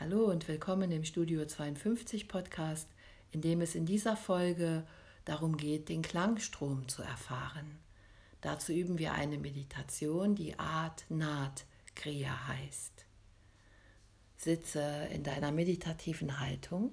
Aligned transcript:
Hallo 0.00 0.24
und 0.24 0.48
willkommen 0.48 0.90
im 0.90 1.04
Studio 1.04 1.46
52 1.46 2.26
Podcast, 2.26 2.88
in 3.30 3.42
dem 3.42 3.60
es 3.60 3.76
in 3.76 3.86
dieser 3.86 4.16
Folge 4.16 4.84
darum 5.24 5.56
geht, 5.56 5.88
den 5.88 6.02
Klangstrom 6.02 6.88
zu 6.88 7.02
erfahren. 7.02 7.78
Dazu 8.40 8.72
üben 8.72 8.98
wir 8.98 9.12
eine 9.12 9.38
Meditation, 9.38 10.34
die 10.34 10.58
Art 10.58 11.04
Naht 11.10 11.64
Kriya 11.94 12.48
heißt. 12.48 13.06
Sitze 14.36 14.82
in 15.12 15.22
deiner 15.22 15.52
meditativen 15.52 16.40
Haltung 16.40 16.92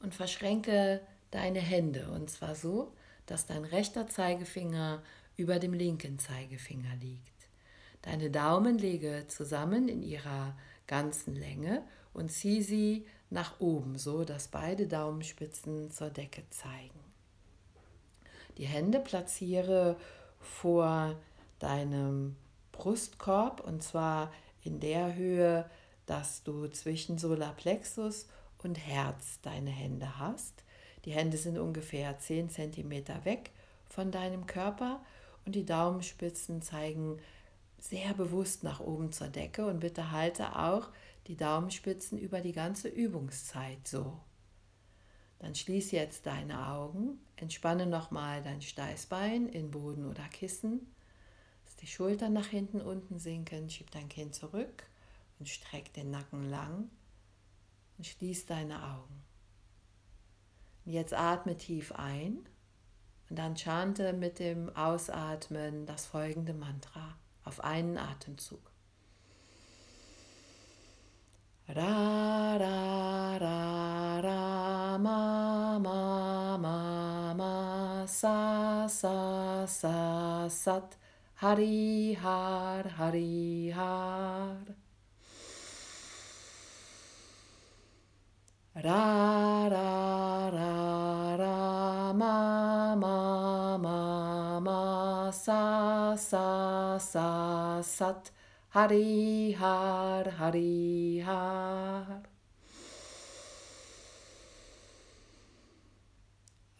und 0.00 0.14
verschränke 0.14 1.00
deine 1.30 1.60
Hände 1.60 2.10
und 2.10 2.28
zwar 2.28 2.54
so, 2.54 2.92
dass 3.24 3.46
dein 3.46 3.64
rechter 3.64 4.06
Zeigefinger 4.06 5.02
über 5.38 5.58
dem 5.58 5.72
linken 5.72 6.18
Zeigefinger 6.18 6.94
liegt. 6.96 7.48
Deine 8.02 8.30
Daumen 8.30 8.76
lege 8.76 9.24
zusammen 9.28 9.88
in 9.88 10.02
ihrer 10.02 10.54
ganzen 10.86 11.34
Länge 11.34 11.82
und 12.12 12.30
zieh 12.30 12.62
sie 12.62 13.06
nach 13.30 13.60
oben, 13.60 13.98
so 13.98 14.24
dass 14.24 14.48
beide 14.48 14.86
Daumenspitzen 14.86 15.90
zur 15.90 16.10
Decke 16.10 16.48
zeigen. 16.50 17.00
Die 18.58 18.66
Hände 18.66 19.00
platziere 19.00 19.96
vor 20.40 21.16
deinem 21.58 22.36
Brustkorb 22.72 23.60
und 23.60 23.82
zwar 23.82 24.32
in 24.62 24.80
der 24.80 25.14
Höhe, 25.14 25.68
dass 26.06 26.42
du 26.42 26.68
zwischen 26.68 27.18
Solarplexus 27.18 28.26
und 28.62 28.78
Herz 28.78 29.40
deine 29.42 29.70
Hände 29.70 30.18
hast. 30.18 30.64
Die 31.04 31.12
Hände 31.12 31.36
sind 31.36 31.58
ungefähr 31.58 32.18
10 32.18 32.50
cm 32.50 32.90
weg 33.24 33.50
von 33.88 34.10
deinem 34.10 34.46
Körper 34.46 35.00
und 35.44 35.54
die 35.54 35.64
Daumenspitzen 35.64 36.62
zeigen 36.62 37.18
sehr 37.88 38.14
bewusst 38.14 38.62
nach 38.62 38.80
oben 38.80 39.12
zur 39.12 39.28
Decke 39.28 39.66
und 39.66 39.80
bitte 39.80 40.10
halte 40.10 40.58
auch 40.58 40.90
die 41.26 41.36
Daumenspitzen 41.36 42.18
über 42.18 42.40
die 42.40 42.52
ganze 42.52 42.88
Übungszeit 42.88 43.86
so. 43.86 44.20
Dann 45.38 45.54
schließ 45.54 45.90
jetzt 45.90 46.26
deine 46.26 46.68
Augen, 46.68 47.20
entspanne 47.36 47.86
nochmal 47.86 48.42
dein 48.42 48.62
Steißbein 48.62 49.48
in 49.48 49.70
Boden 49.70 50.06
oder 50.06 50.24
Kissen, 50.28 50.94
lass 51.64 51.76
die 51.76 51.86
Schultern 51.86 52.32
nach 52.32 52.46
hinten 52.46 52.80
unten 52.80 53.18
sinken, 53.18 53.68
schieb 53.68 53.90
dein 53.90 54.08
Kinn 54.08 54.32
zurück 54.32 54.84
und 55.38 55.48
streck 55.48 55.92
den 55.92 56.10
Nacken 56.10 56.48
lang 56.48 56.90
und 57.98 58.06
schließ 58.06 58.46
deine 58.46 58.82
Augen. 58.82 59.22
Und 60.84 60.92
jetzt 60.92 61.12
atme 61.12 61.56
tief 61.56 61.92
ein 61.92 62.48
und 63.28 63.38
dann 63.38 63.56
chante 63.56 64.12
mit 64.12 64.38
dem 64.38 64.74
Ausatmen 64.74 65.84
das 65.84 66.06
folgende 66.06 66.54
Mantra 66.54 67.16
auf 67.46 67.62
einen 67.64 67.96
Atemzug. 67.96 68.60
Ra, 71.68 72.56
ra, 72.56 73.36
ra, 73.38 74.20
ra, 74.20 74.98
ma, 74.98 75.78
ma, 75.78 76.58
ma, 76.58 77.34
ma, 77.34 78.06
sa, 78.06 78.86
sa, 78.88 79.66
sa, 79.66 80.48
sat, 80.48 80.96
hari, 81.34 82.14
har, 82.14 82.84
hari, 82.98 83.72
har. 83.74 84.76
Ra, 88.74 89.68
ra, 89.68 90.50
ra, 90.50 90.75
sa, 96.16 96.98
sa, 96.98 96.98
sa, 96.98 97.82
sat, 97.82 98.30
hari, 98.70 99.52
har, 99.52 100.24
hari, 100.38 101.20
har. 101.20 102.22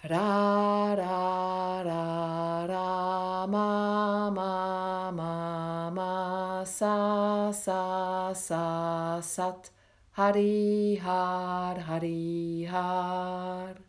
Ra, 0.08 0.94
ra, 0.94 1.82
ra, 1.82 2.66
ra, 2.66 3.46
ma, 3.46 4.30
ma, 4.30 5.10
ma, 5.10 5.90
ma, 5.90 6.64
sa, 6.64 7.52
sa, 7.52 8.32
sa, 8.32 9.20
sat, 9.20 9.70
Hari 10.16 10.96
Har 10.96 11.76
Hari 11.76 12.64
Har 12.64 13.85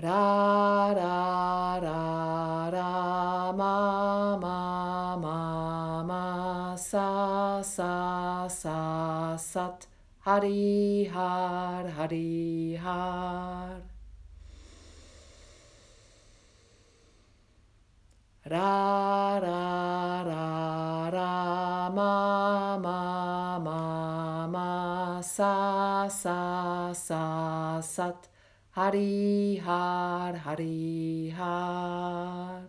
Ra 0.00 0.92
Ra 0.94 1.80
Ra 1.82 2.70
Ra 2.70 3.52
Ma 3.52 4.36
Ma 4.36 5.16
Ma 5.16 6.02
Ma 6.04 6.76
Sa 6.76 7.60
Sa 7.62 8.46
Sa 8.46 9.36
Sat 9.36 9.86
Hari 10.20 11.10
Har 11.12 11.88
Hari 11.88 12.76
Har. 12.76 13.82
Ra 18.46 19.38
Ra 19.40 20.22
Ra 20.22 21.10
Ra 21.10 21.90
Ma 21.90 22.78
Ma 22.78 23.58
Ma 23.58 24.46
Ma 24.46 25.20
Sa 25.22 26.06
Sa 26.06 26.92
Sa 26.92 27.80
Sat 27.80 28.28
Hari 28.78 29.58
Har 29.58 30.34
Hari 30.36 31.34
Har. 31.36 32.62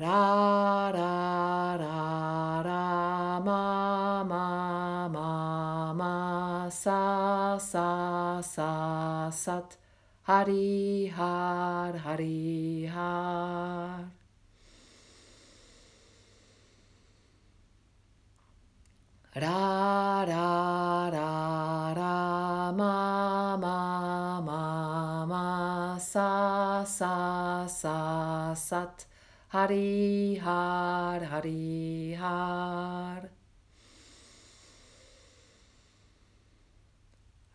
Ra 0.00 0.90
Ra 0.90 1.76
Ra 1.76 2.62
Ra 2.64 3.40
Ma 3.44 4.24
Ma 4.24 5.08
Ma 5.08 5.92
Ma 5.92 6.70
Sa 6.70 7.58
Sa 7.58 8.40
Sa 8.40 9.28
Sat. 9.28 9.76
Hari 10.22 11.12
Har 11.12 11.92
Hari 11.92 12.69
Hari 30.20 30.36
Har 30.36 31.20
Hari 31.24 32.14
Har. 32.20 33.22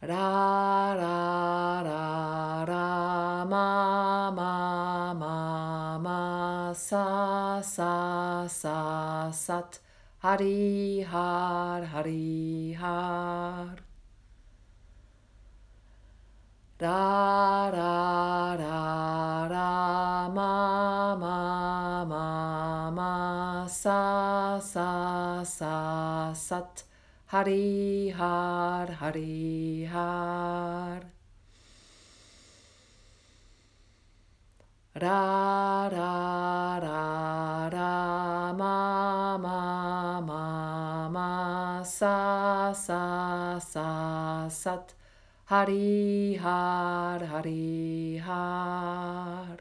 Ra 0.01 0.95
Ra 0.95 1.83
Ra 1.83 2.65
Ra 2.65 3.45
Ma 3.45 4.31
Ma 4.31 5.13
Ma 5.13 5.99
Ma 5.99 6.73
Sa 6.73 7.61
Sa 7.61 8.47
Sa 8.47 9.29
Sat. 9.31 9.79
Hari 10.23 11.01
Har 11.03 11.83
Hari 11.83 12.73
Har. 12.73 13.77
Ra 16.81 17.69
Ra 17.69 18.55
Ra 18.57 19.47
Ra 19.53 20.29
Ma 20.29 21.15
Ma 21.15 21.74
Ma 22.03 22.89
Ma 22.91 23.67
Sa 23.67 24.59
Sa 24.59 25.43
Sa 25.43 26.33
Sat 26.33 26.83
Hari 27.27 28.09
Har 28.09 28.87
Hari 28.87 29.85
Har. 29.85 31.01
Ra 34.95 35.89
Ra 35.89 36.79
Ra 36.79 37.69
Ra 37.69 38.53
Ma 38.53 39.37
Ma 39.37 40.21
Ma 40.21 41.09
Ma 41.09 41.83
Sa 41.83 42.73
Sa 42.73 43.59
Sa 43.59 44.49
Sat. 44.49 44.93
Hari 45.45 46.35
Har 46.41 47.19
Hari 47.19 48.17
Har 48.17 49.54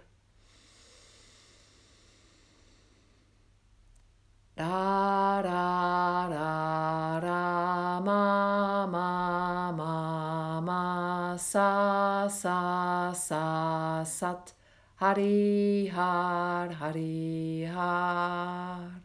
Ra 4.56 5.40
Ra 5.42 6.28
Ra 6.30 7.18
Ra 7.18 8.00
Ma 8.00 8.86
Ma 8.86 9.72
Ma 9.72 10.60
Ma 10.60 11.36
Sa 11.36 12.28
Sa 12.28 13.12
Sa 13.12 14.04
Sat 14.04 14.52
Hari 15.00 15.88
Har 15.88 16.68
Hari 16.70 17.64
Har. 17.64 19.02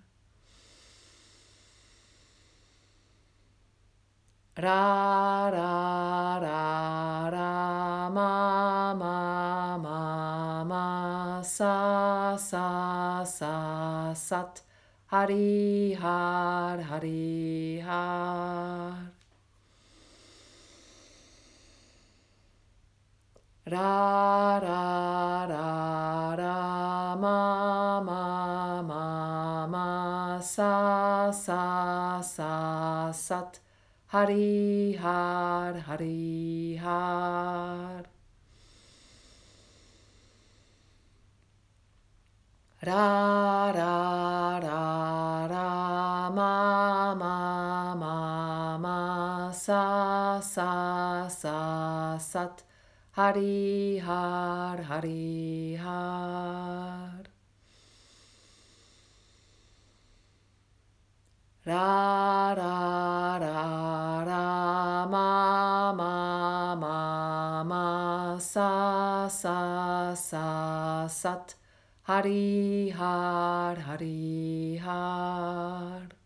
Ra 4.55 5.49
Ra 5.49 6.37
Ra 6.37 7.29
Ra 7.31 8.09
Ma 8.09 8.93
Ma 8.93 9.77
Ma 9.77 10.63
Ma 10.63 11.41
sa 11.41 12.37
sa 12.37 13.23
sa 13.23 14.13
sat 14.13 14.68
hari 15.11 15.95
har 15.95 16.77
hari 16.77 17.79
har. 17.79 19.09
Ra 23.65 24.59
ra 24.65 25.47
ra 25.51 26.35
ra 26.41 27.15
ma 27.23 28.01
ma 28.09 28.81
ma 28.91 29.67
ma 29.73 30.39
sa 30.41 31.31
sa 31.31 32.21
sa 32.21 33.11
sat. 33.11 33.59
Hari 34.13 34.93
har 35.01 35.73
hari 35.89 36.77
har. 36.83 38.03
Ra 42.81 43.71
ra 43.73 43.88
sa 50.41 51.27
sa 51.27 51.27
sa 51.29 52.17
sat. 52.17 52.63
Hari 53.11 53.99
Har 53.99 54.77
Hari 54.83 55.75
Har. 55.75 57.23
Ra 61.65 62.53
Ra 62.55 63.37
Ra 63.37 64.23
Ra 64.23 65.05
Ma 65.05 65.93
Ma 65.93 66.75
Ma 66.75 67.63
Ma 67.63 68.37
Sa 68.39 69.27
Sa 69.27 70.13
Sa 70.15 71.07
Sat. 71.07 71.55
Hari 72.03 72.89
Har 72.89 73.75
Hari 73.75 74.77
Har 74.77 76.18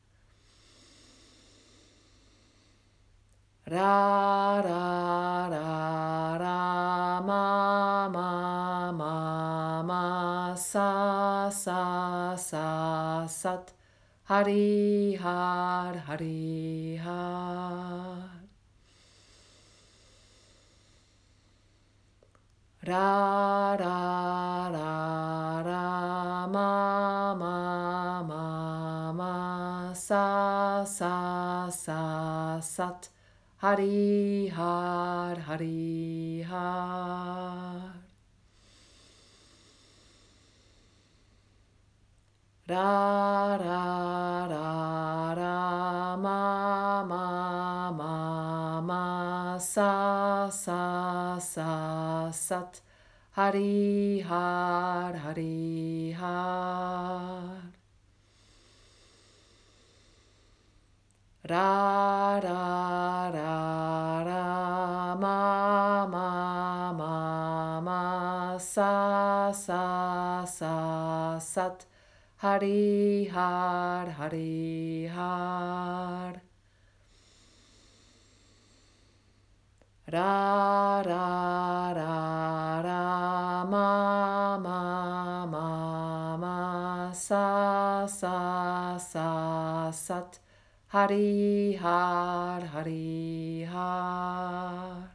Ra 3.65 4.59
Ra 4.61 5.47
Ra 5.47 6.37
Ra 6.37 7.21
Ma 7.21 8.09
Ma 8.09 8.91
Ma 8.91 9.81
Ma 9.81 10.53
Sa 10.55 11.49
Sa 11.49 12.35
Sa 12.35 13.25
Sat. 13.25 13.71
Hari 14.25 15.15
Har 15.15 15.95
Hari 15.95 16.97
Har. 16.97 18.29
Ra 22.85 23.75
Ra 23.79 24.69
Ra 24.75 25.61
Ra 25.63 26.47
Ma 26.47 27.33
Ma 27.33 28.21
Ma 28.23 29.11
Ma 29.13 29.93
Sa 29.93 30.83
Sa 30.83 31.69
Sa 31.69 32.59
Sat 32.59 33.12
Hari 33.63 34.49
Har 34.49 35.35
Hari 35.39 36.41
Har. 36.43 37.93
Ra 42.67 43.57
Ra 43.57 44.47
Ra 44.51 45.33
Ra 45.33 46.17
Ma 46.17 47.03
Ma 47.05 47.91
Ma 47.91 48.81
Ma 48.81 49.57
Sa 49.59 50.49
Sa 50.49 51.39
Sa 51.39 52.29
Sat. 52.31 52.81
Hari 53.31 54.19
Har 54.19 55.13
Hari 55.13 56.11
Har 56.11 57.72
Ra 61.45 62.39
ra 62.39 63.29
ra 63.33 64.23
ra 64.23 65.15
ma 65.19 66.07
ma 66.07 66.93
ma 66.93 67.81
ma 67.81 68.57
sa 68.57 69.51
sa 69.51 70.45
sa 70.45 71.37
sat. 71.39 71.85
Hari 72.37 73.27
har 73.27 74.07
hari 74.07 75.07
har. 75.07 76.39
Ra 80.07 81.01
ra 81.01 81.91
ra 81.91 82.81
ra 82.87 83.65
ma 83.65 84.57
ma 84.57 85.45
ma 85.45 86.37
ma 86.37 87.11
sa 87.11 88.07
sa 88.07 88.97
sa 88.97 89.91
sat 89.91 90.39
Hari 90.93 91.73
Har 91.81 92.61
Hari 92.61 93.65
Har. 93.65 95.09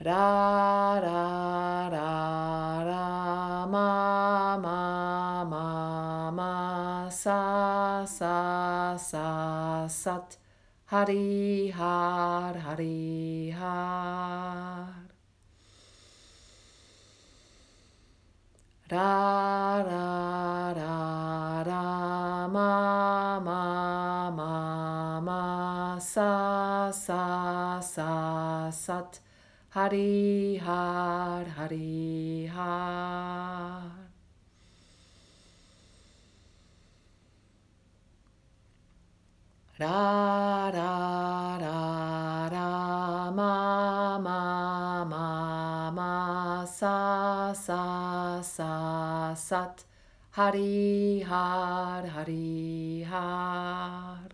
Ra 0.00 1.00
Ra 1.04 1.90
Ra 1.92 2.84
Ra 2.88 3.66
Ma 3.66 4.56
Ma 4.56 5.44
Ma 5.44 6.30
Ma 6.30 7.10
Sa 7.10 8.06
Sa 8.06 8.96
Sa 8.96 9.86
Sat. 9.86 10.38
Hari 10.86 11.68
Har 11.76 12.54
Hari 12.54 13.50
Har. 13.50 14.94
Ra 18.88 19.84
Ra 19.84 20.39
Sa 26.92 27.80
Sa 27.80 27.80
Sa 27.80 28.70
Sat. 28.70 29.20
Hari 29.70 30.56
Har 30.58 31.44
Hari 31.44 32.46
Har. 32.46 33.90
Ra 39.78 40.70
Ra 40.70 41.58
Ra 41.58 42.48
Ra 42.50 43.30
Ma 43.30 44.18
Ma 44.18 45.04
Ma 45.04 45.90
Ma 45.90 46.64
Sa 46.64 47.52
Sa 47.52 48.42
Sa 48.42 49.34
Sat. 49.34 49.84
Hari 50.32 51.20
Har 51.20 52.06
Hari 52.06 53.02
Har 53.08 54.29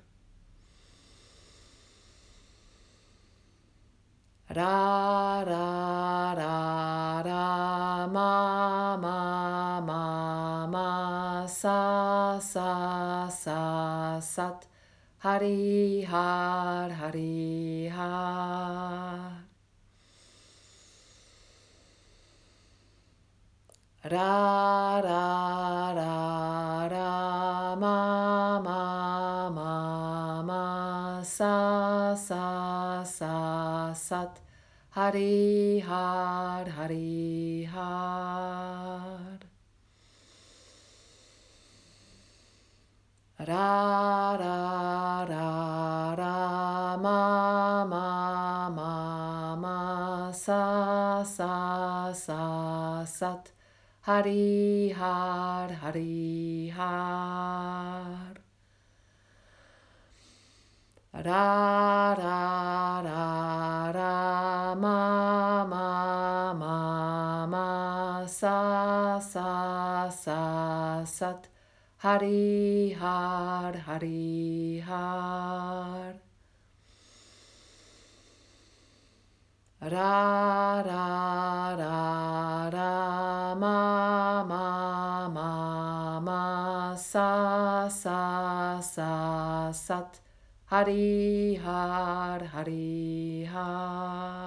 Ra 4.57 5.45
Ra 5.45 6.33
Ra 6.33 7.23
Ra 7.23 8.07
Ma 8.07 8.97
Ma 8.97 9.81
Ma 9.83 10.67
Ma 10.67 11.47
Sa 11.47 12.39
Sa 12.39 13.29
Sa 13.29 14.19
Sat. 14.19 14.67
Hari 15.19 16.05
Har 16.05 16.89
Hari 16.89 17.89
Har. 17.89 19.45
Ra 24.05 25.01
Ra 25.05 25.93
Ra 26.01 26.89
Ra 26.95 27.77
Ma 27.77 28.59
Ma 28.67 29.51
Ma 29.51 30.43
Ma 30.43 31.23
Sa 31.23 32.15
Sa 32.15 33.05
Sa 33.05 33.93
Sat 33.93 34.46
Hari 34.97 35.81
Har 35.81 36.65
Hari 36.65 37.69
Har. 37.71 39.39
Ra 43.37 44.37
Ra 44.41 45.27
Ra 45.29 46.15
Ra 46.17 46.97
Ma 46.97 47.85
Ma 47.85 48.71
Ma 48.71 49.57
Ma 49.57 50.33
Sa 50.33 51.23
Sa 51.25 52.11
Sa 52.15 53.05
Sat. 53.05 53.53
Hari 54.01 54.95
Har 54.97 55.69
Hari 55.69 56.73
Har. 56.75 58.35
Ra 61.13 62.15
Ra 62.17 63.03
Ra 63.05 63.36
sa 68.37 69.19
sa 69.19 70.11
sa 70.11 70.41
sat. 71.05 71.49
Hari 72.05 72.93
har 73.01 73.73
hari 73.89 74.81
har. 74.89 76.13
Ra 79.81 80.83
ra 80.89 81.09
ra 81.81 82.69
ra 82.77 83.55
ma 83.63 84.45
ma 84.51 85.29
ma 85.37 86.21
ma 86.21 86.95
sa 86.97 87.89
sa 87.89 88.81
sa 88.81 89.73
sat. 89.73 90.21
Hari 90.67 91.57
har 91.65 92.41
hari 92.53 93.49
har. 93.55 94.46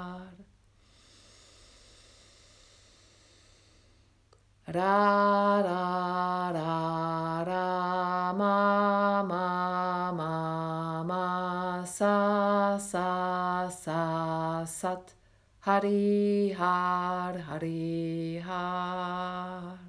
Ra 4.72 5.62
ra 5.66 6.52
ra 6.52 7.44
ra 7.50 8.34
ma 8.34 9.24
ma 9.24 10.12
ma 10.12 11.04
ma 11.04 11.84
sa 11.86 12.78
sa 12.78 13.68
sa 13.70 14.64
sat. 14.66 15.14
Hari 15.62 16.54
har 16.54 17.34
hari 17.50 18.40
har. 18.46 19.80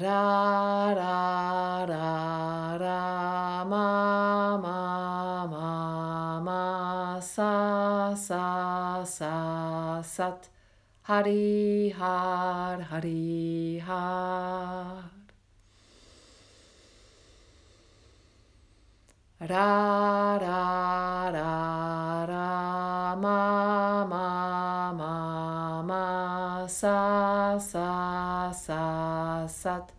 Ra 0.00 0.94
ra 0.94 1.84
ra 1.92 2.76
ra 2.78 3.64
ma 3.64 4.56
ma 4.64 5.46
ma 5.46 6.40
ma 6.40 7.20
sa 7.20 8.14
sa 8.14 9.04
sa 9.04 9.59
sat 10.02 10.48
hari 11.02 11.90
har 11.90 12.80
hari 12.90 13.78
har 13.86 15.04
ra 19.52 20.38
ra 20.44 21.30
ra 21.36 22.26
ra 22.30 23.16
ma 23.24 24.04
ma 24.12 24.92
ma 24.92 25.82
ma 25.82 26.66
sa 26.66 27.58
sa 27.58 28.52
sa 28.52 29.46
sat 29.46 29.92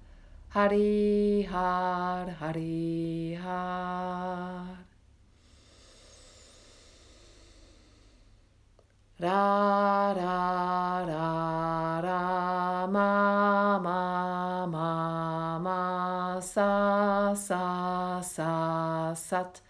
hari 0.50 1.42
har 1.52 2.28
hari 2.40 3.34
har 3.44 4.51
ma 13.80 14.66
ma 14.66 15.60
ma 15.60 16.40
sa 16.40 17.34
sa 17.36 18.22
sa 18.22 19.14
sat. 19.14 19.62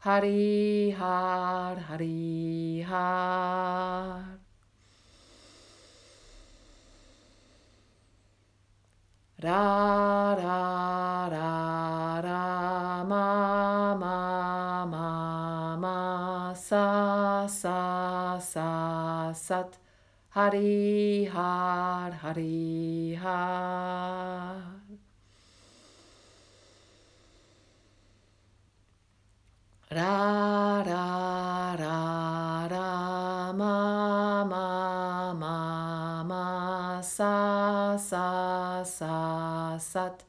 Hari 0.00 0.90
har 0.90 1.76
hari 1.76 2.82
har. 2.82 4.38
Ra 9.44 10.34
ra 10.34 11.28
ra 11.28 12.20
ra 12.26 13.04
ma 13.04 13.94
ma 13.94 14.84
ma 14.86 15.76
ma 15.76 16.54
sa 16.54 17.46
sa 17.46 18.38
sa 18.38 19.32
sat 19.32 19.83
hari 20.34 21.28
har 21.30 22.10
hari 22.10 23.14
har. 23.14 24.62
Ra 29.90 30.82
ra 30.82 31.76
ra 31.82 32.66
ra 32.66 33.52
ma 33.52 34.44
ma 34.44 35.32
ma 35.34 36.24
ma 36.24 37.00
sa 37.00 37.96
sa 37.96 38.82
sa 38.82 39.78
sat. 39.78 40.26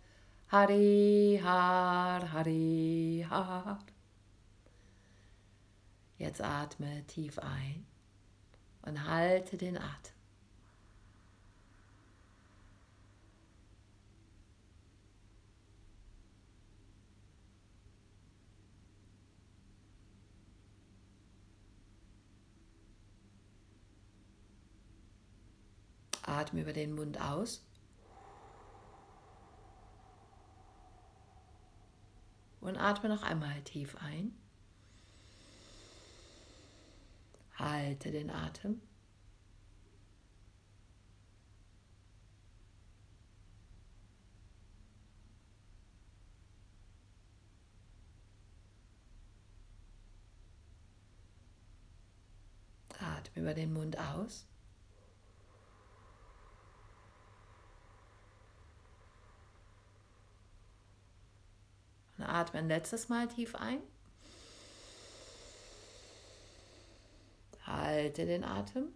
Hari 0.47 1.37
har 1.37 2.21
hari 2.25 3.25
har. 3.27 3.79
Jetzt 6.19 6.41
atme 6.41 7.03
tief 7.07 7.39
ein 7.39 7.94
und 8.85 9.07
halte 9.07 9.57
den 9.57 9.77
Atem. 9.77 10.13
Atme 26.27 26.61
über 26.61 26.73
den 26.73 26.95
Mund 26.95 27.21
aus. 27.21 27.63
Und 32.61 32.77
atme 32.77 33.09
noch 33.09 33.21
einmal 33.21 33.61
tief 33.61 33.95
ein. 33.97 34.35
Halte 37.57 38.11
den 38.11 38.29
Atem. 38.29 38.81
Atme 53.05 53.41
über 53.41 53.53
den 53.53 53.73
Mund 53.73 53.97
aus. 53.97 54.45
Und 62.17 62.23
atme 62.23 62.59
ein 62.59 62.67
letztes 62.67 63.09
Mal 63.09 63.27
tief 63.27 63.55
ein. 63.55 63.81
Halte 67.65 68.25
den 68.25 68.43
Atem. 68.43 68.93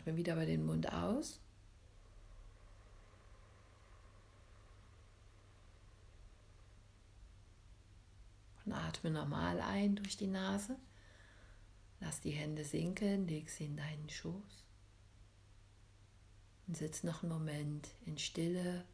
Atme 0.00 0.16
wieder 0.16 0.34
bei 0.34 0.46
den 0.46 0.64
Mund 0.64 0.92
aus. 0.92 1.40
Und 8.64 8.72
atme 8.72 9.10
normal 9.10 9.60
ein 9.60 9.96
durch 9.96 10.16
die 10.16 10.26
Nase. 10.26 10.76
Lass 12.00 12.20
die 12.20 12.30
Hände 12.30 12.64
sinken, 12.64 13.28
leg 13.28 13.50
sie 13.50 13.66
in 13.66 13.76
deinen 13.76 14.08
Schoß. 14.08 14.64
Und 16.66 16.76
sitz 16.76 17.02
noch 17.02 17.22
einen 17.22 17.32
Moment 17.32 17.88
in 18.06 18.18
Stille 18.18 18.84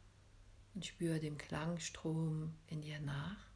und 0.73 0.85
spüre 0.85 1.19
dem 1.19 1.37
Klangstrom 1.37 2.53
in 2.67 2.81
dir 2.81 2.99
nach. 2.99 3.47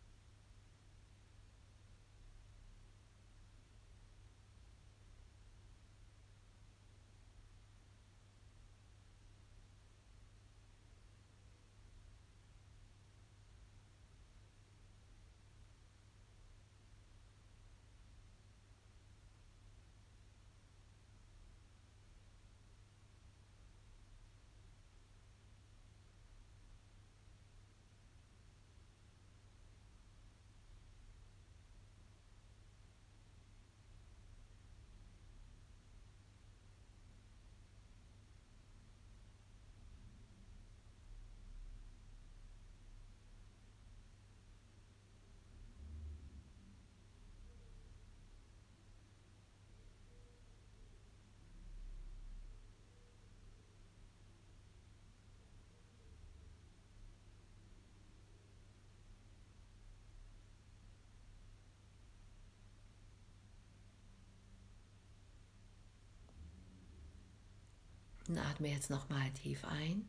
halten, 68.32 68.38
atme 68.38 68.70
jetzt 68.70 68.90
nochmal 68.90 69.30
tief 69.32 69.66
ein 69.66 70.08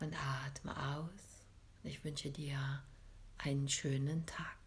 und 0.00 0.14
atme 0.14 0.74
aus. 0.96 1.46
Ich 1.82 2.04
wünsche 2.04 2.30
dir 2.30 2.82
einen 3.38 3.68
schönen 3.68 4.26
Tag. 4.26 4.59